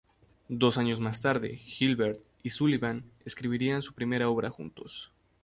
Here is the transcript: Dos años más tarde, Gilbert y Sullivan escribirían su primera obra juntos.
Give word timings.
Dos 0.49 0.79
años 0.79 0.99
más 0.99 1.21
tarde, 1.21 1.57
Gilbert 1.57 2.19
y 2.41 2.49
Sullivan 2.49 3.11
escribirían 3.23 3.83
su 3.83 3.93
primera 3.93 4.29
obra 4.29 4.49
juntos. 4.49 5.11